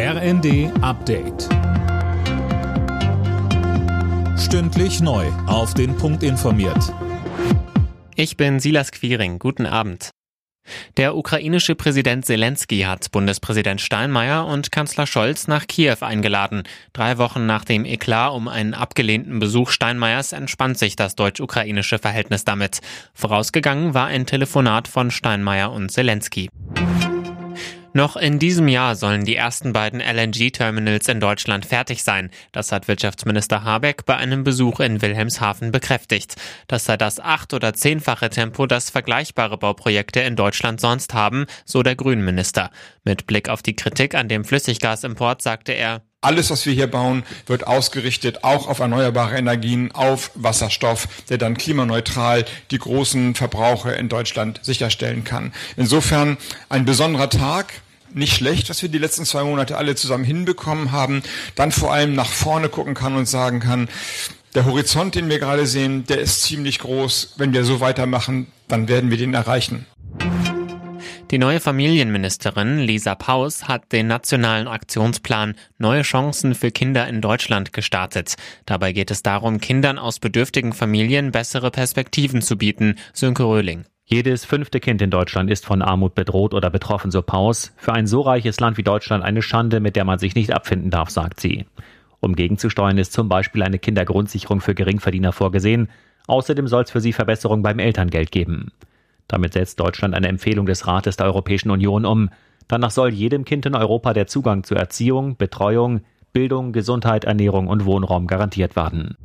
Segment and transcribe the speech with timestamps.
[0.00, 1.48] RND Update.
[4.38, 5.26] Stündlich neu.
[5.48, 6.94] Auf den Punkt informiert.
[8.14, 9.40] Ich bin Silas Quiring.
[9.40, 10.10] Guten Abend.
[10.96, 16.62] Der ukrainische Präsident Zelensky hat Bundespräsident Steinmeier und Kanzler Scholz nach Kiew eingeladen.
[16.92, 22.44] Drei Wochen nach dem Eklat um einen abgelehnten Besuch Steinmeiers entspannt sich das deutsch-ukrainische Verhältnis
[22.44, 22.82] damit.
[23.14, 26.50] Vorausgegangen war ein Telefonat von Steinmeier und Zelensky.
[27.94, 32.30] Noch in diesem Jahr sollen die ersten beiden LNG-Terminals in Deutschland fertig sein.
[32.52, 36.36] Das hat Wirtschaftsminister Habeck bei einem Besuch in Wilhelmshaven bekräftigt.
[36.66, 41.82] Das sei das acht- oder zehnfache Tempo, das vergleichbare Bauprojekte in Deutschland sonst haben, so
[41.82, 42.70] der Grünenminister.
[43.04, 47.22] Mit Blick auf die Kritik an dem Flüssiggasimport sagte er, alles, was wir hier bauen,
[47.46, 54.08] wird ausgerichtet auch auf erneuerbare Energien, auf Wasserstoff, der dann klimaneutral die großen Verbraucher in
[54.08, 55.52] Deutschland sicherstellen kann.
[55.76, 56.36] Insofern
[56.68, 57.82] ein besonderer Tag,
[58.12, 61.22] nicht schlecht, was wir die letzten zwei Monate alle zusammen hinbekommen haben,
[61.54, 63.88] dann vor allem nach vorne gucken kann und sagen kann,
[64.54, 67.34] der Horizont, den wir gerade sehen, der ist ziemlich groß.
[67.36, 69.86] Wenn wir so weitermachen, dann werden wir den erreichen.
[71.30, 77.74] Die neue Familienministerin Lisa Paus hat den nationalen Aktionsplan Neue Chancen für Kinder in Deutschland
[77.74, 78.36] gestartet.
[78.64, 82.94] Dabei geht es darum, Kindern aus bedürftigen Familien bessere Perspektiven zu bieten.
[83.12, 83.84] Sönke Röhling.
[84.06, 87.74] Jedes fünfte Kind in Deutschland ist von Armut bedroht oder betroffen, so Paus.
[87.76, 90.90] Für ein so reiches Land wie Deutschland eine Schande, mit der man sich nicht abfinden
[90.90, 91.66] darf, sagt sie.
[92.20, 95.90] Um gegenzusteuern ist zum Beispiel eine Kindergrundsicherung für Geringverdiener vorgesehen.
[96.26, 98.72] Außerdem soll es für sie Verbesserungen beim Elterngeld geben.
[99.28, 102.30] Damit setzt Deutschland eine Empfehlung des Rates der Europäischen Union um.
[102.66, 106.00] Danach soll jedem Kind in Europa der Zugang zu Erziehung, Betreuung,
[106.32, 109.16] Bildung, Gesundheit, Ernährung und Wohnraum garantiert werden.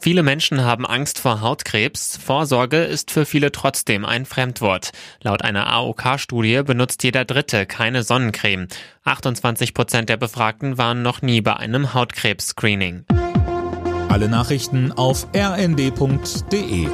[0.00, 2.16] Viele Menschen haben Angst vor Hautkrebs.
[2.16, 4.92] Vorsorge ist für viele trotzdem ein Fremdwort.
[5.22, 8.68] Laut einer AOK-Studie benutzt jeder Dritte keine Sonnencreme.
[9.04, 13.04] 28 Prozent der Befragten waren noch nie bei einem Hautkrebs-Screening.
[14.08, 16.88] Alle Nachrichten auf rnd.de